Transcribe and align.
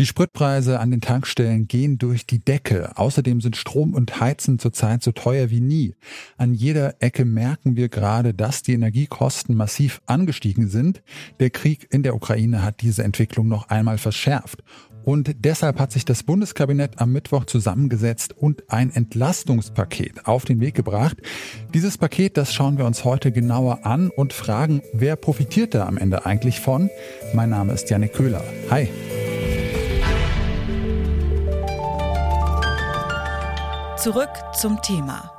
Die 0.00 0.06
Spritpreise 0.06 0.80
an 0.80 0.90
den 0.90 1.00
Tankstellen 1.00 1.68
gehen 1.68 1.98
durch 1.98 2.26
die 2.26 2.44
Decke. 2.44 2.90
Außerdem 2.96 3.40
sind 3.40 3.54
Strom 3.54 3.94
und 3.94 4.18
Heizen 4.18 4.58
zurzeit 4.58 5.04
so 5.04 5.12
teuer 5.12 5.50
wie 5.50 5.60
nie. 5.60 5.94
An 6.36 6.52
jeder 6.52 6.96
Ecke 6.98 7.24
merken 7.24 7.76
wir 7.76 7.88
gerade, 7.88 8.34
dass 8.34 8.62
die 8.62 8.72
Energiekosten 8.72 9.54
massiv 9.54 10.00
angestiegen 10.06 10.68
sind. 10.68 11.04
Der 11.38 11.50
Krieg 11.50 11.86
in 11.92 12.02
der 12.02 12.16
Ukraine 12.16 12.64
hat 12.64 12.82
diese 12.82 13.04
Entwicklung 13.04 13.46
noch 13.46 13.68
einmal 13.68 13.98
verschärft. 13.98 14.64
Und 15.04 15.30
deshalb 15.44 15.78
hat 15.78 15.92
sich 15.92 16.04
das 16.04 16.24
Bundeskabinett 16.24 16.98
am 16.98 17.12
Mittwoch 17.12 17.44
zusammengesetzt 17.44 18.36
und 18.36 18.68
ein 18.72 18.90
Entlastungspaket 18.90 20.26
auf 20.26 20.44
den 20.44 20.58
Weg 20.60 20.74
gebracht. 20.74 21.18
Dieses 21.72 21.98
Paket, 21.98 22.36
das 22.36 22.52
schauen 22.52 22.78
wir 22.78 22.86
uns 22.86 23.04
heute 23.04 23.30
genauer 23.30 23.86
an 23.86 24.10
und 24.10 24.32
fragen, 24.32 24.82
wer 24.92 25.14
profitiert 25.14 25.74
da 25.74 25.86
am 25.86 25.98
Ende 25.98 26.26
eigentlich 26.26 26.58
von? 26.58 26.90
Mein 27.32 27.50
Name 27.50 27.74
ist 27.74 27.90
Janik 27.90 28.14
Köhler. 28.14 28.42
Hi. 28.70 28.88
Zurück 34.04 34.28
zum 34.52 34.82
Thema. 34.82 35.32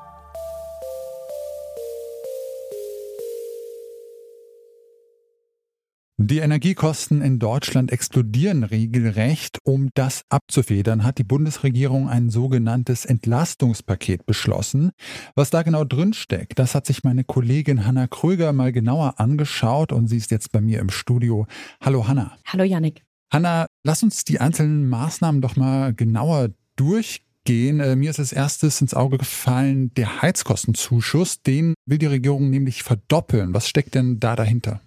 Die 6.17 6.39
Energiekosten 6.39 7.21
in 7.21 7.37
Deutschland 7.37 7.91
explodieren 7.91 8.63
regelrecht. 8.63 9.59
Um 9.63 9.91
das 9.93 10.23
abzufedern, 10.29 11.03
hat 11.03 11.19
die 11.19 11.23
Bundesregierung 11.23 12.09
ein 12.09 12.31
sogenanntes 12.31 13.05
Entlastungspaket 13.05 14.25
beschlossen. 14.25 14.93
Was 15.35 15.51
da 15.51 15.61
genau 15.61 15.83
drinsteckt, 15.83 16.57
das 16.57 16.73
hat 16.73 16.87
sich 16.87 17.03
meine 17.03 17.23
Kollegin 17.23 17.85
Hanna 17.85 18.07
Kröger 18.07 18.51
mal 18.51 18.71
genauer 18.71 19.19
angeschaut 19.19 19.91
und 19.91 20.07
sie 20.07 20.17
ist 20.17 20.31
jetzt 20.31 20.51
bei 20.51 20.61
mir 20.61 20.79
im 20.79 20.89
Studio. 20.89 21.45
Hallo 21.81 22.07
Hanna. 22.07 22.35
Hallo 22.47 22.63
Janik. 22.63 23.03
Hanna, 23.31 23.67
lass 23.83 24.01
uns 24.01 24.23
die 24.23 24.39
einzelnen 24.39 24.89
Maßnahmen 24.89 25.39
doch 25.41 25.55
mal 25.55 25.93
genauer 25.93 26.49
durchgehen 26.77 27.25
gehen. 27.45 27.79
Äh, 27.79 27.95
mir 27.95 28.09
ist 28.09 28.19
als 28.19 28.33
erstes 28.33 28.81
ins 28.81 28.93
Auge 28.93 29.17
gefallen 29.17 29.93
der 29.95 30.21
Heizkostenzuschuss. 30.21 31.41
Den 31.41 31.73
will 31.85 31.97
die 31.97 32.05
Regierung 32.05 32.49
nämlich 32.49 32.83
verdoppeln. 32.83 33.53
Was 33.53 33.69
steckt 33.69 33.95
denn 33.95 34.19
da 34.19 34.35
dahinter? 34.35 34.81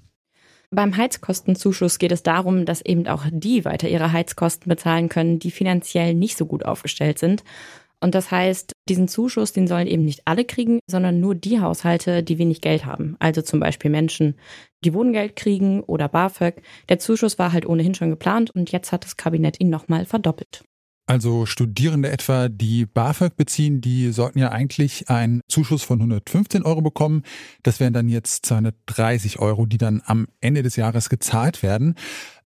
Beim 0.70 0.96
Heizkostenzuschuss 0.96 1.98
geht 1.98 2.12
es 2.12 2.22
darum, 2.22 2.66
dass 2.66 2.82
eben 2.82 3.06
auch 3.06 3.24
die 3.30 3.64
weiter 3.64 3.88
ihre 3.88 4.12
Heizkosten 4.12 4.68
bezahlen 4.68 5.08
können, 5.08 5.38
die 5.38 5.50
finanziell 5.50 6.12
nicht 6.14 6.36
so 6.36 6.44
gut 6.44 6.64
aufgestellt 6.66 7.18
sind. 7.18 7.42
Und 8.00 8.14
das 8.14 8.30
heißt, 8.30 8.72
diesen 8.88 9.08
Zuschuss, 9.08 9.52
den 9.52 9.66
sollen 9.66 9.86
eben 9.86 10.04
nicht 10.04 10.22
alle 10.24 10.44
kriegen, 10.44 10.78
sondern 10.88 11.20
nur 11.20 11.34
die 11.34 11.60
Haushalte, 11.60 12.22
die 12.22 12.38
wenig 12.38 12.60
Geld 12.60 12.84
haben. 12.84 13.16
Also 13.18 13.42
zum 13.42 13.60
Beispiel 13.60 13.90
Menschen, 13.90 14.36
die 14.84 14.94
Wohngeld 14.94 15.34
kriegen 15.34 15.82
oder 15.82 16.08
BAföG. 16.08 16.62
Der 16.88 16.98
Zuschuss 16.98 17.38
war 17.38 17.52
halt 17.52 17.66
ohnehin 17.66 17.94
schon 17.94 18.10
geplant 18.10 18.50
und 18.50 18.70
jetzt 18.70 18.92
hat 18.92 19.04
das 19.04 19.16
Kabinett 19.16 19.58
ihn 19.58 19.70
nochmal 19.70 20.04
verdoppelt. 20.04 20.62
Also 21.08 21.46
Studierende 21.46 22.10
etwa, 22.10 22.50
die 22.50 22.84
BAföG 22.84 23.34
beziehen, 23.34 23.80
die 23.80 24.12
sollten 24.12 24.38
ja 24.38 24.50
eigentlich 24.50 25.08
einen 25.08 25.40
Zuschuss 25.48 25.82
von 25.82 26.00
115 26.00 26.64
Euro 26.64 26.82
bekommen. 26.82 27.22
Das 27.62 27.80
wären 27.80 27.94
dann 27.94 28.10
jetzt 28.10 28.44
230 28.44 29.38
Euro, 29.38 29.64
die 29.64 29.78
dann 29.78 30.02
am 30.04 30.26
Ende 30.42 30.62
des 30.62 30.76
Jahres 30.76 31.08
gezahlt 31.08 31.62
werden. 31.62 31.94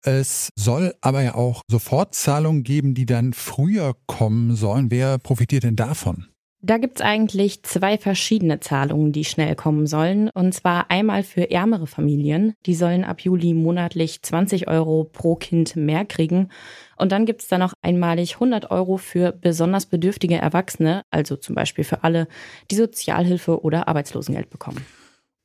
Es 0.03 0.51
soll 0.55 0.95
aber 1.01 1.23
ja 1.23 1.35
auch 1.35 1.63
Sofortzahlungen 1.69 2.63
geben, 2.63 2.95
die 2.95 3.05
dann 3.05 3.33
früher 3.33 3.97
kommen 4.07 4.55
sollen. 4.55 4.93
Wer 4.93 5.19
profitiert 5.19 5.65
denn 5.65 5.75
davon? 5.75 6.29
Da 6.65 6.79
gibt's 6.79 7.01
eigentlich 7.01 7.65
zwei 7.65 7.99
verschiedene 7.99 8.61
Zahlungen, 8.61 9.11
die 9.11 9.25
schnell 9.25 9.57
kommen 9.57 9.89
sollen. 9.89 10.31
Und 10.33 10.55
zwar 10.55 10.93
einmal 10.93 11.25
für 11.25 11.51
ärmere 11.51 11.89
Familien. 11.89 12.55
Die 12.67 12.77
sollen 12.77 13.03
ab 13.03 13.21
Juli 13.21 13.53
monatlich 13.53 14.23
20 14.23 14.69
Euro 14.69 15.03
pro 15.03 15.35
Kind 15.35 15.75
mehr 15.75 16.05
kriegen. 16.05 16.51
Und 16.97 17.11
dann 17.11 17.27
gibt's 17.27 17.49
da 17.49 17.59
noch 17.59 17.75
einmalig 17.83 18.35
100 18.35 18.71
Euro 18.71 18.97
für 18.97 19.33
besonders 19.33 19.87
bedürftige 19.87 20.37
Erwachsene, 20.37 21.03
also 21.11 21.35
zum 21.35 21.57
Beispiel 21.57 21.83
für 21.83 22.05
alle, 22.05 22.29
die 22.71 22.77
Sozialhilfe 22.77 23.65
oder 23.65 23.89
Arbeitslosengeld 23.89 24.49
bekommen. 24.49 24.87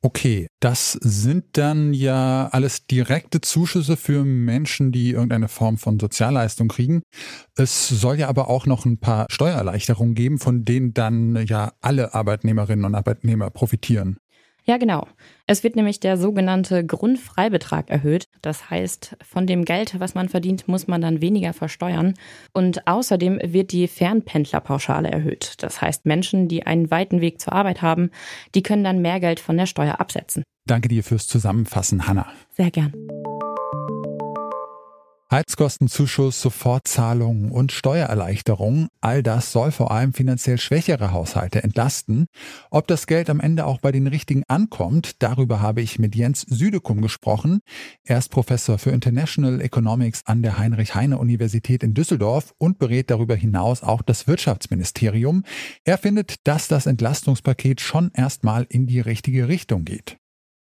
Okay, 0.00 0.46
das 0.60 0.92
sind 0.92 1.56
dann 1.58 1.92
ja 1.92 2.48
alles 2.52 2.86
direkte 2.86 3.40
Zuschüsse 3.40 3.96
für 3.96 4.24
Menschen, 4.24 4.92
die 4.92 5.10
irgendeine 5.10 5.48
Form 5.48 5.76
von 5.76 5.98
Sozialleistung 5.98 6.68
kriegen. 6.68 7.02
Es 7.56 7.88
soll 7.88 8.20
ja 8.20 8.28
aber 8.28 8.48
auch 8.48 8.64
noch 8.66 8.84
ein 8.84 8.98
paar 8.98 9.26
Steuererleichterungen 9.28 10.14
geben, 10.14 10.38
von 10.38 10.64
denen 10.64 10.94
dann 10.94 11.44
ja 11.46 11.72
alle 11.80 12.14
Arbeitnehmerinnen 12.14 12.84
und 12.84 12.94
Arbeitnehmer 12.94 13.50
profitieren. 13.50 14.18
Ja, 14.68 14.76
genau. 14.76 15.06
Es 15.46 15.64
wird 15.64 15.76
nämlich 15.76 15.98
der 15.98 16.18
sogenannte 16.18 16.84
Grundfreibetrag 16.84 17.88
erhöht. 17.88 18.28
Das 18.42 18.68
heißt, 18.68 19.16
von 19.26 19.46
dem 19.46 19.64
Geld, 19.64 19.98
was 19.98 20.14
man 20.14 20.28
verdient, 20.28 20.68
muss 20.68 20.86
man 20.86 21.00
dann 21.00 21.22
weniger 21.22 21.54
versteuern. 21.54 22.12
Und 22.52 22.86
außerdem 22.86 23.40
wird 23.42 23.72
die 23.72 23.88
Fernpendlerpauschale 23.88 25.10
erhöht. 25.10 25.54
Das 25.60 25.80
heißt, 25.80 26.04
Menschen, 26.04 26.48
die 26.48 26.66
einen 26.66 26.90
weiten 26.90 27.22
Weg 27.22 27.40
zur 27.40 27.54
Arbeit 27.54 27.80
haben, 27.80 28.10
die 28.54 28.62
können 28.62 28.84
dann 28.84 29.00
mehr 29.00 29.20
Geld 29.20 29.40
von 29.40 29.56
der 29.56 29.66
Steuer 29.66 30.00
absetzen. 30.00 30.42
Danke 30.66 30.88
dir 30.88 31.02
fürs 31.02 31.26
Zusammenfassen, 31.26 32.06
Hanna. 32.06 32.26
Sehr 32.54 32.70
gern. 32.70 32.92
Heizkostenzuschuss, 35.30 36.40
Sofortzahlungen 36.40 37.50
und 37.50 37.70
Steuererleichterungen, 37.70 38.88
all 39.02 39.22
das 39.22 39.52
soll 39.52 39.72
vor 39.72 39.90
allem 39.90 40.14
finanziell 40.14 40.56
schwächere 40.56 41.12
Haushalte 41.12 41.62
entlasten. 41.62 42.28
Ob 42.70 42.86
das 42.86 43.06
Geld 43.06 43.28
am 43.28 43.38
Ende 43.38 43.66
auch 43.66 43.78
bei 43.78 43.92
den 43.92 44.06
Richtigen 44.06 44.42
ankommt, 44.48 45.22
darüber 45.22 45.60
habe 45.60 45.82
ich 45.82 45.98
mit 45.98 46.16
Jens 46.16 46.46
Südekum 46.48 47.02
gesprochen. 47.02 47.60
Er 48.04 48.16
ist 48.16 48.30
Professor 48.30 48.78
für 48.78 48.90
International 48.90 49.60
Economics 49.60 50.22
an 50.24 50.42
der 50.42 50.58
Heinrich-Heine-Universität 50.58 51.82
in 51.82 51.92
Düsseldorf 51.92 52.54
und 52.56 52.78
berät 52.78 53.10
darüber 53.10 53.34
hinaus 53.34 53.82
auch 53.82 54.00
das 54.00 54.26
Wirtschaftsministerium. 54.26 55.44
Er 55.84 55.98
findet, 55.98 56.46
dass 56.46 56.68
das 56.68 56.86
Entlastungspaket 56.86 57.82
schon 57.82 58.10
erstmal 58.14 58.66
in 58.70 58.86
die 58.86 59.00
richtige 59.00 59.48
Richtung 59.48 59.84
geht. 59.84 60.16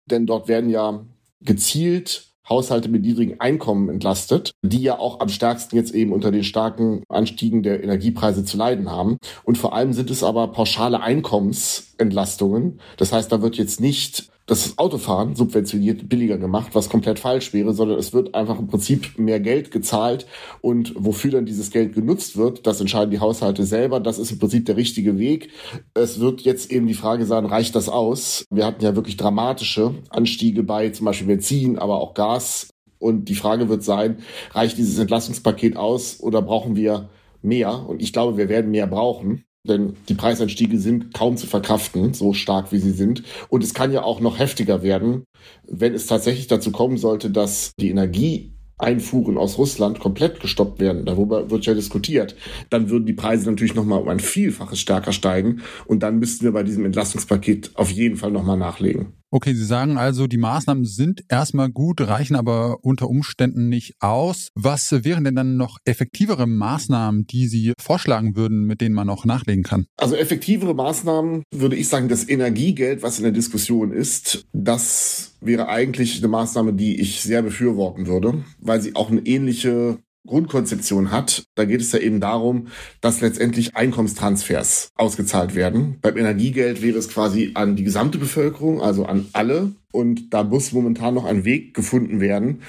Denn 0.09 0.25
dort 0.25 0.47
werden 0.47 0.71
ja 0.71 1.05
gezielt 1.41 2.33
Haushalte 2.49 2.89
mit 2.89 3.03
niedrigen 3.03 3.39
Einkommen 3.39 3.89
entlastet, 3.89 4.51
die 4.61 4.81
ja 4.81 4.99
auch 4.99 5.19
am 5.19 5.29
stärksten 5.29 5.75
jetzt 5.75 5.93
eben 5.93 6.13
unter 6.13 6.31
den 6.31 6.43
starken 6.43 7.03
Anstiegen 7.09 7.63
der 7.63 7.83
Energiepreise 7.83 8.45
zu 8.45 8.57
leiden 8.57 8.89
haben. 8.89 9.17
Und 9.43 9.57
vor 9.57 9.73
allem 9.73 9.93
sind 9.93 10.09
es 10.09 10.23
aber 10.23 10.47
pauschale 10.49 11.01
Einkommensentlastungen. 11.01 12.79
Das 12.97 13.11
heißt, 13.11 13.31
da 13.31 13.41
wird 13.41 13.57
jetzt 13.57 13.81
nicht 13.81 14.29
das 14.47 14.77
Autofahren 14.77 15.35
subventioniert 15.35 16.07
billiger 16.07 16.37
gemacht, 16.37 16.69
was 16.73 16.87
komplett 16.87 17.19
falsch 17.19 17.51
wäre, 17.51 17.73
sondern 17.73 17.99
es 17.99 18.13
wird 18.13 18.33
einfach 18.33 18.57
im 18.57 18.67
Prinzip 18.67 19.19
mehr 19.19 19.41
Geld 19.41 19.71
gezahlt 19.71 20.25
und 20.61 20.93
wofür 20.97 21.31
dann 21.31 21.45
dieses 21.45 21.69
Geld 21.69 21.93
genutzt 21.93 22.37
wird, 22.37 22.65
das 22.65 22.79
entscheiden 22.79 23.11
die 23.11 23.19
Haushalte 23.19 23.65
selber. 23.65 23.99
Das 23.99 24.17
ist 24.17 24.31
im 24.31 24.39
Prinzip 24.39 24.65
der 24.65 24.77
richtige 24.77 25.19
Weg. 25.19 25.51
Es 25.93 26.21
wird 26.21 26.41
jetzt 26.41 26.71
eben 26.71 26.87
die 26.87 26.93
Frage 26.93 27.25
sein, 27.25 27.45
reicht 27.45 27.75
das 27.75 27.89
aus? 27.89 28.45
Wir 28.49 28.65
hatten 28.65 28.83
ja 28.83 28.95
wirklich 28.95 29.17
dramatische 29.17 29.95
Anstiege 30.09 30.63
bei 30.63 30.89
zum 30.89 31.05
Beispiel 31.05 31.27
Benzin, 31.27 31.77
aber 31.77 31.99
auch 31.99 32.13
Gas. 32.13 32.69
Und 32.99 33.25
die 33.25 33.35
Frage 33.35 33.67
wird 33.67 33.83
sein, 33.83 34.19
reicht 34.53 34.77
dieses 34.77 34.97
Entlastungspaket 34.97 35.75
aus 35.75 36.21
oder 36.21 36.41
brauchen 36.41 36.77
wir 36.77 37.09
mehr? 37.41 37.85
Und 37.87 38.01
ich 38.01 38.13
glaube, 38.13 38.37
wir 38.37 38.47
werden 38.47 38.71
mehr 38.71 38.87
brauchen 38.87 39.43
denn 39.63 39.95
die 40.09 40.13
Preisanstiege 40.13 40.79
sind 40.79 41.13
kaum 41.13 41.37
zu 41.37 41.47
verkraften, 41.47 42.13
so 42.13 42.33
stark 42.33 42.71
wie 42.71 42.79
sie 42.79 42.91
sind. 42.91 43.23
Und 43.49 43.63
es 43.63 43.73
kann 43.73 43.91
ja 43.91 44.03
auch 44.03 44.19
noch 44.19 44.39
heftiger 44.39 44.83
werden, 44.83 45.23
wenn 45.67 45.93
es 45.93 46.07
tatsächlich 46.07 46.47
dazu 46.47 46.71
kommen 46.71 46.97
sollte, 46.97 47.29
dass 47.29 47.71
die 47.79 47.89
Energie 47.89 48.53
Einfuhren 48.79 49.37
aus 49.37 49.57
Russland 49.57 49.99
komplett 49.99 50.39
gestoppt 50.39 50.79
werden, 50.79 51.05
darüber 51.05 51.49
wird 51.49 51.65
ja 51.65 51.73
diskutiert, 51.73 52.35
dann 52.69 52.89
würden 52.89 53.07
die 53.07 53.13
Preise 53.13 53.49
natürlich 53.49 53.73
nochmal 53.73 54.01
um 54.01 54.07
ein 54.07 54.19
Vielfaches 54.19 54.79
stärker 54.79 55.13
steigen 55.13 55.61
und 55.87 56.03
dann 56.03 56.19
müssten 56.19 56.45
wir 56.45 56.51
bei 56.51 56.61
diesem 56.61 56.85
Entlastungspaket 56.85 57.71
auf 57.73 57.89
jeden 57.89 58.17
Fall 58.17 58.31
nochmal 58.31 58.57
nachlegen. 58.57 59.13
Okay, 59.29 59.53
Sie 59.53 59.65
sagen 59.65 59.97
also, 59.97 60.27
die 60.27 60.37
Maßnahmen 60.37 60.85
sind 60.85 61.23
erstmal 61.27 61.69
gut, 61.69 61.99
reichen 61.99 62.35
aber 62.37 62.77
unter 62.81 63.09
Umständen 63.09 63.67
nicht 63.67 63.95
aus. 63.99 64.47
Was 64.55 65.03
wären 65.03 65.25
denn 65.25 65.35
dann 65.35 65.57
noch 65.57 65.79
effektivere 65.83 66.47
Maßnahmen, 66.47 67.27
die 67.27 67.47
Sie 67.47 67.73
vorschlagen 67.77 68.37
würden, 68.37 68.65
mit 68.65 68.79
denen 68.79 68.95
man 68.95 69.07
noch 69.07 69.25
nachlegen 69.25 69.63
kann? 69.63 69.85
Also 69.97 70.15
effektivere 70.15 70.73
Maßnahmen 70.73 71.43
würde 71.53 71.75
ich 71.75 71.89
sagen, 71.89 72.07
das 72.07 72.27
Energiegeld, 72.29 73.03
was 73.03 73.17
in 73.17 73.23
der 73.23 73.33
Diskussion 73.33 73.91
ist, 73.91 74.45
das 74.53 75.33
wäre 75.41 75.67
eigentlich 75.67 76.19
eine 76.19 76.29
Maßnahme, 76.29 76.73
die 76.73 76.99
ich 76.99 77.21
sehr 77.21 77.41
befürworten 77.41 78.07
würde, 78.07 78.45
weil 78.59 78.81
sie 78.81 78.95
auch 78.95 79.11
eine 79.11 79.21
ähnliche 79.21 79.99
Grundkonzeption 80.27 81.11
hat. 81.11 81.45
Da 81.55 81.65
geht 81.65 81.81
es 81.81 81.91
ja 81.91 81.99
eben 81.99 82.19
darum, 82.19 82.67
dass 83.01 83.21
letztendlich 83.21 83.75
Einkommenstransfers 83.75 84.91
ausgezahlt 84.95 85.55
werden. 85.55 85.97
Beim 86.01 86.17
Energiegeld 86.17 86.81
wäre 86.81 86.97
es 86.97 87.09
quasi 87.09 87.51
an 87.55 87.75
die 87.75 87.83
gesamte 87.83 88.19
Bevölkerung, 88.19 88.81
also 88.81 89.05
an 89.05 89.27
alle. 89.33 89.71
Und 89.91 90.33
da 90.33 90.43
muss 90.43 90.71
momentan 90.71 91.15
noch 91.15 91.25
ein 91.25 91.45
Weg 91.45 91.73
gefunden 91.73 92.19
werden, 92.19 92.61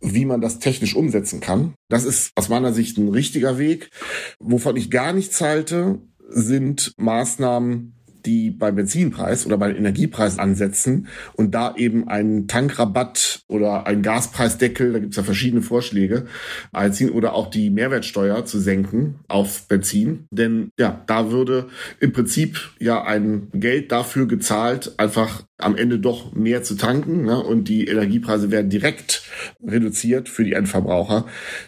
wie 0.00 0.24
man 0.24 0.40
das 0.40 0.60
technisch 0.60 0.94
umsetzen 0.94 1.40
kann. 1.40 1.74
Das 1.88 2.04
ist 2.04 2.30
aus 2.36 2.48
meiner 2.48 2.72
Sicht 2.72 2.96
ein 2.98 3.08
richtiger 3.08 3.58
Weg. 3.58 3.90
Wovon 4.38 4.76
ich 4.76 4.90
gar 4.90 5.12
nichts 5.12 5.40
halte, 5.40 5.98
sind 6.28 6.94
Maßnahmen, 6.96 7.94
die 8.26 8.50
beim 8.50 8.76
Benzinpreis 8.76 9.46
oder 9.46 9.58
bei 9.58 9.74
Energiepreis 9.74 10.38
ansetzen 10.38 11.08
und 11.34 11.54
da 11.54 11.74
eben 11.76 12.08
einen 12.08 12.48
Tankrabatt 12.48 13.42
oder 13.48 13.86
einen 13.86 14.02
Gaspreisdeckel, 14.02 14.92
da 14.92 14.98
gibt 14.98 15.12
es 15.12 15.16
ja 15.16 15.22
verschiedene 15.22 15.62
Vorschläge, 15.62 16.26
einziehen 16.72 17.10
oder 17.10 17.34
auch 17.34 17.50
die 17.50 17.70
Mehrwertsteuer 17.70 18.44
zu 18.44 18.58
senken 18.58 19.20
auf 19.28 19.68
Benzin. 19.68 20.26
Denn 20.30 20.70
ja, 20.78 21.02
da 21.06 21.30
würde 21.30 21.68
im 22.00 22.12
Prinzip 22.12 22.70
ja 22.78 23.04
ein 23.04 23.48
Geld 23.52 23.92
dafür 23.92 24.26
gezahlt, 24.26 24.94
einfach 24.98 25.42
am 25.60 25.76
Ende 25.76 25.98
doch 25.98 26.32
mehr 26.32 26.62
zu 26.62 26.74
tanken 26.76 27.24
ne? 27.24 27.42
und 27.42 27.68
die 27.68 27.86
Energiepreise 27.86 28.50
werden 28.50 28.70
direkt 28.70 29.22
reduziert 29.62 30.28
für 30.28 30.44
die 30.44 30.54
Endverbraucher. 30.54 31.26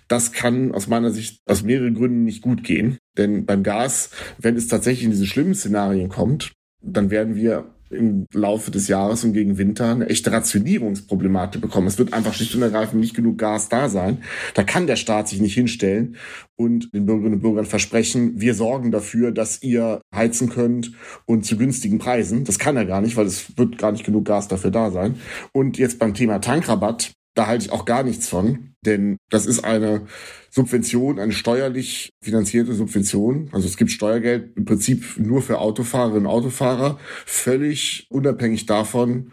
Das 0.08 0.32
kann 0.32 0.72
aus 0.72 0.88
meiner 0.88 1.10
Sicht 1.10 1.40
aus 1.46 1.62
mehreren 1.62 1.94
Gründen 1.94 2.24
nicht 2.24 2.42
gut 2.42 2.64
gehen. 2.64 2.98
Denn 3.16 3.44
beim 3.44 3.62
Gas, 3.62 4.10
wenn 4.38 4.56
es 4.56 4.68
tatsächlich 4.68 5.04
in 5.04 5.10
diese 5.10 5.26
schlimmen 5.26 5.54
Szenarien 5.54 6.08
kommt, 6.08 6.52
dann 6.82 7.10
werden 7.10 7.36
wir 7.36 7.74
im 7.92 8.26
Laufe 8.32 8.70
des 8.70 8.88
Jahres 8.88 9.24
und 9.24 9.32
gegen 9.32 9.58
Winter 9.58 9.90
eine 9.90 10.08
echte 10.08 10.32
Rationierungsproblematik 10.32 11.60
bekommen. 11.60 11.86
Es 11.86 11.98
wird 11.98 12.12
einfach 12.12 12.34
schlicht 12.34 12.54
und 12.54 12.62
ergreifend 12.62 13.00
nicht 13.00 13.14
genug 13.14 13.38
Gas 13.38 13.68
da 13.68 13.88
sein. 13.88 14.18
Da 14.54 14.64
kann 14.64 14.86
der 14.86 14.96
Staat 14.96 15.28
sich 15.28 15.40
nicht 15.40 15.54
hinstellen 15.54 16.16
und 16.56 16.92
den 16.92 17.06
Bürgerinnen 17.06 17.34
und 17.34 17.42
Bürgern 17.42 17.66
versprechen, 17.66 18.40
wir 18.40 18.54
sorgen 18.54 18.90
dafür, 18.90 19.32
dass 19.32 19.62
ihr 19.62 20.00
heizen 20.14 20.48
könnt 20.48 20.92
und 21.26 21.44
zu 21.44 21.56
günstigen 21.56 21.98
Preisen. 21.98 22.44
Das 22.44 22.58
kann 22.58 22.76
er 22.76 22.84
gar 22.84 23.00
nicht, 23.00 23.16
weil 23.16 23.26
es 23.26 23.56
wird 23.56 23.78
gar 23.78 23.92
nicht 23.92 24.04
genug 24.04 24.24
Gas 24.24 24.48
dafür 24.48 24.70
da 24.70 24.90
sein. 24.90 25.16
Und 25.52 25.78
jetzt 25.78 25.98
beim 25.98 26.14
Thema 26.14 26.40
Tankrabatt, 26.40 27.12
da 27.34 27.46
halte 27.46 27.66
ich 27.66 27.72
auch 27.72 27.84
gar 27.84 28.02
nichts 28.02 28.28
von, 28.28 28.74
denn 28.84 29.16
das 29.30 29.46
ist 29.46 29.64
eine 29.64 30.06
Subvention, 30.50 31.18
eine 31.18 31.32
steuerlich 31.32 32.10
finanzierte 32.20 32.74
Subvention. 32.74 33.48
Also 33.52 33.66
es 33.66 33.76
gibt 33.76 33.90
Steuergeld 33.90 34.56
im 34.56 34.64
Prinzip 34.64 35.18
nur 35.18 35.40
für 35.40 35.58
Autofahrerinnen 35.58 36.26
und 36.26 36.32
Autofahrer, 36.32 36.98
völlig 37.24 38.06
unabhängig 38.10 38.66
davon, 38.66 39.32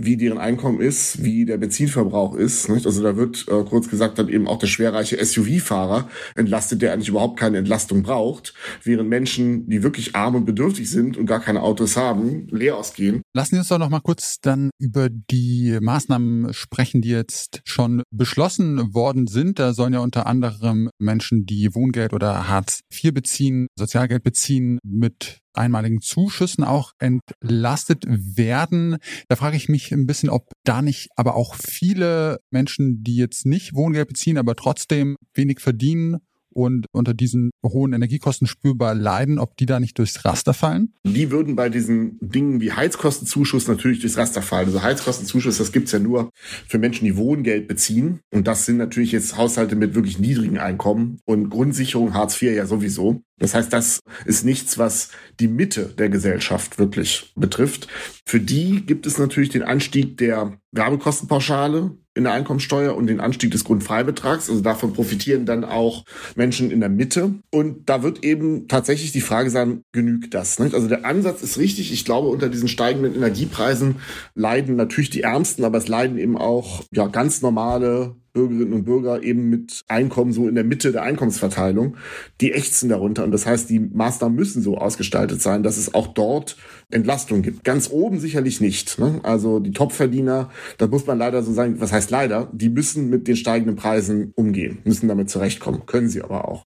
wie 0.00 0.16
deren 0.16 0.38
Einkommen 0.38 0.80
ist, 0.80 1.24
wie 1.24 1.44
der 1.44 1.58
Benzinverbrauch 1.58 2.36
ist. 2.36 2.68
Nicht? 2.68 2.86
Also 2.86 3.02
da 3.02 3.16
wird 3.16 3.46
äh, 3.48 3.64
kurz 3.64 3.90
gesagt 3.90 4.18
dann 4.18 4.28
eben 4.28 4.46
auch 4.46 4.58
der 4.58 4.68
schwerreiche 4.68 5.22
SUV-Fahrer 5.22 6.08
entlastet, 6.36 6.80
der 6.82 6.92
eigentlich 6.92 7.08
überhaupt 7.08 7.38
keine 7.38 7.58
Entlastung 7.58 8.04
braucht, 8.04 8.54
während 8.84 9.08
Menschen, 9.08 9.68
die 9.68 9.82
wirklich 9.82 10.14
arm 10.14 10.36
und 10.36 10.44
bedürftig 10.44 10.88
sind 10.88 11.16
und 11.16 11.26
gar 11.26 11.40
keine 11.40 11.62
Autos 11.62 11.96
haben, 11.96 12.46
leer 12.50 12.76
ausgehen. 12.76 13.22
Lassen 13.34 13.56
Sie 13.56 13.58
uns 13.58 13.68
doch 13.68 13.78
noch 13.78 13.90
mal 13.90 14.00
kurz 14.00 14.36
dann 14.40 14.70
über 14.78 15.08
die 15.10 15.76
Maßnahmen 15.80 16.54
sprechen, 16.54 17.02
die 17.02 17.10
jetzt 17.10 17.60
schon 17.64 18.02
beschlossen 18.12 18.94
worden 18.94 19.26
sind. 19.26 19.58
Da 19.58 19.72
sollen 19.72 19.94
ja 19.94 20.00
unter 20.00 20.28
anderem 20.28 20.90
Menschen, 21.00 21.44
die 21.44 21.74
Wohngeld 21.74 22.12
oder 22.12 22.48
Hartz 22.48 22.82
IV 22.92 23.12
beziehen, 23.12 23.66
Sozialgeld 23.76 24.22
beziehen, 24.22 24.78
mit 24.84 25.40
einmaligen 25.58 26.00
Zuschüssen 26.00 26.64
auch 26.64 26.92
entlastet 26.98 28.04
werden. 28.08 28.96
Da 29.28 29.36
frage 29.36 29.56
ich 29.56 29.68
mich 29.68 29.92
ein 29.92 30.06
bisschen, 30.06 30.30
ob 30.30 30.52
da 30.64 30.82
nicht 30.82 31.08
aber 31.16 31.34
auch 31.34 31.54
viele 31.54 32.38
Menschen, 32.50 33.02
die 33.02 33.16
jetzt 33.16 33.46
nicht 33.46 33.74
Wohngeld 33.74 34.08
beziehen, 34.08 34.38
aber 34.38 34.54
trotzdem 34.54 35.16
wenig 35.34 35.60
verdienen, 35.60 36.18
und 36.58 36.86
unter 36.92 37.14
diesen 37.14 37.50
hohen 37.64 37.92
Energiekosten 37.92 38.48
spürbar 38.48 38.94
leiden, 38.94 39.38
ob 39.38 39.56
die 39.56 39.66
da 39.66 39.78
nicht 39.78 39.96
durchs 39.96 40.24
Raster 40.24 40.54
fallen? 40.54 40.92
Die 41.04 41.30
würden 41.30 41.54
bei 41.54 41.68
diesen 41.68 42.18
Dingen 42.20 42.60
wie 42.60 42.72
Heizkostenzuschuss 42.72 43.68
natürlich 43.68 44.00
durchs 44.00 44.16
Raster 44.16 44.42
fallen. 44.42 44.66
Also 44.66 44.82
Heizkostenzuschuss, 44.82 45.58
das 45.58 45.70
gibt's 45.70 45.92
ja 45.92 46.00
nur 46.00 46.30
für 46.66 46.78
Menschen, 46.78 47.04
die 47.04 47.16
Wohngeld 47.16 47.68
beziehen. 47.68 48.20
Und 48.32 48.48
das 48.48 48.66
sind 48.66 48.78
natürlich 48.78 49.12
jetzt 49.12 49.36
Haushalte 49.36 49.76
mit 49.76 49.94
wirklich 49.94 50.18
niedrigen 50.18 50.58
Einkommen 50.58 51.20
und 51.24 51.48
Grundsicherung 51.48 52.12
Hartz 52.12 52.42
IV 52.42 52.56
ja 52.56 52.66
sowieso. 52.66 53.22
Das 53.38 53.54
heißt, 53.54 53.72
das 53.72 54.00
ist 54.24 54.44
nichts, 54.44 54.78
was 54.78 55.10
die 55.38 55.46
Mitte 55.46 55.94
der 55.96 56.08
Gesellschaft 56.08 56.78
wirklich 56.78 57.32
betrifft. 57.36 57.86
Für 58.26 58.40
die 58.40 58.84
gibt 58.84 59.06
es 59.06 59.16
natürlich 59.16 59.50
den 59.50 59.62
Anstieg 59.62 60.16
der 60.16 60.58
Werbekostenpauschale 60.72 61.96
in 62.18 62.24
der 62.24 62.32
Einkommensteuer 62.32 62.96
und 62.96 63.06
den 63.06 63.20
Anstieg 63.20 63.52
des 63.52 63.64
Grundfreibetrags. 63.64 64.50
Also 64.50 64.60
davon 64.60 64.92
profitieren 64.92 65.46
dann 65.46 65.64
auch 65.64 66.04
Menschen 66.34 66.70
in 66.70 66.80
der 66.80 66.88
Mitte. 66.88 67.32
Und 67.50 67.88
da 67.88 68.02
wird 68.02 68.24
eben 68.24 68.66
tatsächlich 68.66 69.12
die 69.12 69.20
Frage 69.20 69.50
sein, 69.50 69.82
genügt 69.92 70.34
das? 70.34 70.58
Nicht? 70.58 70.74
Also 70.74 70.88
der 70.88 71.06
Ansatz 71.06 71.42
ist 71.42 71.58
richtig. 71.58 71.92
Ich 71.92 72.04
glaube, 72.04 72.28
unter 72.28 72.48
diesen 72.48 72.68
steigenden 72.68 73.14
Energiepreisen 73.14 73.96
leiden 74.34 74.74
natürlich 74.74 75.10
die 75.10 75.22
Ärmsten, 75.22 75.64
aber 75.64 75.78
es 75.78 75.86
leiden 75.86 76.18
eben 76.18 76.36
auch 76.36 76.82
ja, 76.90 77.06
ganz 77.06 77.40
normale 77.40 78.16
Bürgerinnen 78.38 78.72
und 78.72 78.84
Bürger 78.84 79.24
eben 79.24 79.50
mit 79.50 79.84
Einkommen 79.88 80.32
so 80.32 80.46
in 80.46 80.54
der 80.54 80.62
Mitte 80.62 80.92
der 80.92 81.02
Einkommensverteilung, 81.02 81.96
die 82.40 82.52
ächzen 82.52 82.88
darunter. 82.88 83.24
Und 83.24 83.32
das 83.32 83.46
heißt, 83.46 83.68
die 83.68 83.80
Maßnahmen 83.80 84.36
müssen 84.36 84.62
so 84.62 84.78
ausgestaltet 84.78 85.42
sein, 85.42 85.64
dass 85.64 85.76
es 85.76 85.92
auch 85.92 86.06
dort 86.06 86.56
Entlastung 86.88 87.42
gibt. 87.42 87.64
Ganz 87.64 87.90
oben 87.90 88.20
sicherlich 88.20 88.60
nicht. 88.60 89.00
Ne? 89.00 89.18
Also 89.24 89.58
die 89.58 89.72
Topverdiener, 89.72 90.50
da 90.78 90.86
muss 90.86 91.06
man 91.06 91.18
leider 91.18 91.42
so 91.42 91.52
sagen, 91.52 91.80
was 91.80 91.90
heißt 91.90 92.12
leider, 92.12 92.48
die 92.52 92.68
müssen 92.68 93.10
mit 93.10 93.26
den 93.26 93.34
steigenden 93.34 93.74
Preisen 93.74 94.32
umgehen, 94.36 94.78
müssen 94.84 95.08
damit 95.08 95.30
zurechtkommen, 95.30 95.84
können 95.86 96.08
sie 96.08 96.22
aber 96.22 96.46
auch. 96.46 96.64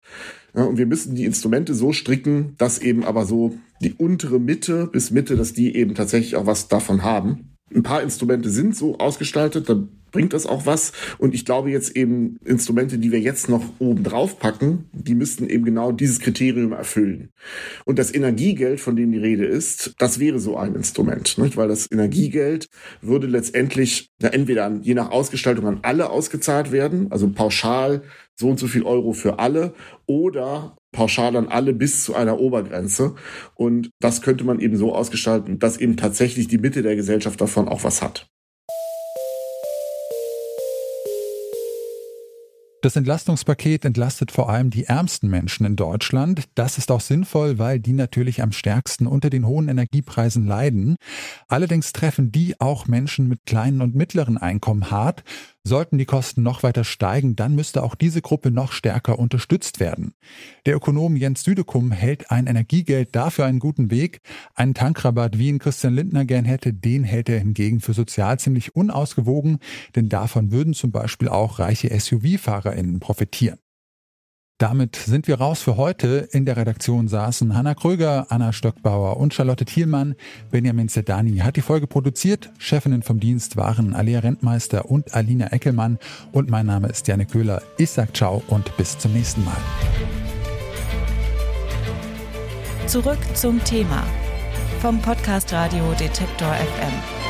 Ja, 0.56 0.64
und 0.64 0.80
wir 0.80 0.88
müssen 0.88 1.14
die 1.14 1.26
Instrumente 1.26 1.76
so 1.76 1.94
stricken, 1.94 2.56
dass 2.58 2.80
eben 2.80 3.04
aber 3.04 3.26
so 3.26 3.54
die 3.82 3.94
untere 3.94 4.40
Mitte 4.40 4.90
bis 4.92 5.12
Mitte, 5.12 5.36
dass 5.36 5.54
die 5.54 5.76
eben 5.76 5.94
tatsächlich 5.94 6.36
auch 6.36 6.48
was 6.48 6.68
davon 6.68 7.04
haben. 7.04 7.49
Ein 7.74 7.84
paar 7.84 8.02
Instrumente 8.02 8.50
sind 8.50 8.76
so 8.76 8.98
ausgestaltet, 8.98 9.70
da 9.70 9.84
bringt 10.12 10.34
das 10.34 10.46
auch 10.46 10.66
was. 10.66 10.92
Und 11.18 11.34
ich 11.34 11.46
glaube 11.46 11.70
jetzt 11.70 11.96
eben 11.96 12.38
Instrumente, 12.46 12.98
die 12.98 13.12
wir 13.12 13.20
jetzt 13.20 13.50
noch 13.50 13.64
oben 13.80 14.04
drauf 14.04 14.40
packen, 14.40 14.86
die 14.92 15.16
müssten 15.16 15.48
eben 15.48 15.66
genau 15.66 15.92
dieses 15.92 16.20
Kriterium 16.20 16.72
erfüllen. 16.72 17.30
Und 17.86 18.00
das 18.00 18.14
Energiegeld, 18.14 18.80
von 18.80 18.96
dem 18.96 19.12
die 19.12 19.18
Rede 19.18 19.46
ist, 19.46 19.94
das 19.98 20.20
wäre 20.20 20.40
so 20.40 20.58
ein 20.58 20.76
Instrument, 20.76 21.38
nicht? 21.38 21.58
weil 21.58 21.68
das 21.68 21.92
Energiegeld 21.92 22.70
würde 23.02 23.28
letztendlich 23.28 24.10
ja, 24.22 24.30
entweder 24.30 24.66
an, 24.66 24.82
je 24.82 24.94
nach 24.94 25.12
Ausgestaltung 25.12 25.68
an 25.68 25.80
alle 25.84 26.10
ausgezahlt 26.10 26.72
werden, 26.72 27.12
also 27.12 27.30
pauschal 27.30 28.04
so 28.40 28.50
und 28.50 28.60
so 28.60 28.68
viel 28.68 28.84
Euro 28.84 29.12
für 29.12 29.38
alle 29.38 29.74
oder 30.06 30.78
pauschal 30.92 31.36
an 31.36 31.50
alle 31.50 31.74
bis 31.74 32.06
zu 32.06 32.16
einer 32.16 32.40
Obergrenze. 32.40 33.16
Und 33.56 33.90
das 34.00 34.22
könnte 34.22 34.46
man 34.46 34.60
eben 34.60 34.78
so 34.78 34.96
ausgestalten, 34.96 35.60
dass 35.60 35.78
eben 35.78 35.98
tatsächlich 35.98 36.48
die 36.48 36.58
Mitte 36.58 36.82
der 36.82 36.96
Gesellschaft 36.96 37.40
davon 37.42 37.68
auch 37.68 37.84
was 37.84 38.02
hat. 38.02 38.28
Das 42.82 42.96
Entlastungspaket 42.96 43.84
entlastet 43.84 44.32
vor 44.32 44.50
allem 44.50 44.70
die 44.70 44.86
ärmsten 44.86 45.30
Menschen 45.30 45.66
in 45.66 45.76
Deutschland. 45.76 46.46
Das 46.56 46.78
ist 46.78 46.92
auch 46.92 47.02
sinnvoll, 47.02 47.60
weil 47.60 47.82
die 47.82 47.92
natürlich 47.92 48.42
am 48.42 48.54
stärksten 48.54 49.06
unter 49.06 49.30
den 49.30 49.46
hohen 49.46 49.68
Energiepreisen 49.68 50.48
leiden. 50.48 50.96
Allerdings 51.50 51.92
treffen 51.92 52.32
die 52.32 52.58
auch 52.62 52.88
Menschen 52.88 53.28
mit 53.28 53.46
kleinen 53.46 53.82
und 53.82 53.96
mittleren 53.96 54.38
Einkommen 54.38 54.92
hart. 54.92 55.26
Sollten 55.70 56.00
die 56.00 56.06
Kosten 56.06 56.42
noch 56.42 56.64
weiter 56.64 56.84
steigen, 56.84 57.36
dann 57.36 57.54
müsste 57.54 57.84
auch 57.84 57.94
diese 57.94 58.24
Gruppe 58.24 58.50
noch 58.50 58.72
stärker 58.72 59.20
unterstützt 59.20 59.80
werden. 59.80 60.16
Der 60.66 60.76
Ökonom 60.76 61.16
Jens 61.16 61.44
Südekum 61.44 61.92
hält 61.92 62.32
ein 62.32 62.48
Energiegeld 62.48 63.16
dafür 63.16 63.46
einen 63.46 63.60
guten 63.60 63.92
Weg. 63.92 64.22
Einen 64.56 64.74
Tankrabatt, 64.74 65.38
wie 65.38 65.50
ihn 65.50 65.60
Christian 65.60 65.94
Lindner 65.94 66.26
gern 66.26 66.44
hätte, 66.44 66.74
den 66.74 67.04
hält 67.04 67.30
er 67.30 67.38
hingegen 67.38 67.82
für 67.82 67.94
sozial 67.94 68.40
ziemlich 68.40 68.76
unausgewogen, 68.76 69.60
denn 69.96 70.10
davon 70.10 70.52
würden 70.52 70.74
zum 70.74 70.90
Beispiel 70.90 71.28
auch 71.28 71.60
reiche 71.60 71.90
SUV-FahrerInnen 71.90 73.00
profitieren. 73.00 73.60
Damit 74.60 74.98
sind 74.98 75.30
wir 75.30 75.40
raus 75.40 75.62
für 75.62 75.78
heute. 75.78 76.28
In 76.34 76.44
der 76.44 76.58
Redaktion 76.58 77.08
saßen 77.08 77.56
Hanna 77.56 77.76
Kröger, 77.76 78.28
Anna 78.28 78.52
Stockbauer 78.52 79.16
und 79.16 79.34
Charlotte 79.34 79.64
Thielmann. 79.64 80.16
Benjamin 80.52 80.90
Zedani 80.90 81.38
hat 81.38 81.56
die 81.56 81.62
Folge 81.62 81.88
produziert. 81.88 82.52
Chefinnen 82.60 83.02
vom 83.02 83.22
Dienst 83.22 83.56
waren 83.56 83.96
Alia 83.96 84.20
Rentmeister 84.20 84.92
und 84.92 85.16
Alina 85.16 85.48
Eckelmann. 85.54 85.98
Und 86.34 86.50
mein 86.50 86.66
Name 86.66 86.90
ist 86.90 87.08
Janne 87.08 87.26
Köhler. 87.26 87.62
Ich 87.78 87.92
sag 87.92 88.16
ciao 88.16 88.44
und 88.48 88.76
bis 88.76 88.98
zum 88.98 89.14
nächsten 89.14 89.46
Mal. 89.46 89.56
Zurück 92.86 93.20
zum 93.36 93.64
Thema 93.64 94.04
vom 94.82 95.02
Podcast 95.02 95.54
Radio 95.54 95.94
Detektor 95.94 96.54
FM. 96.54 97.29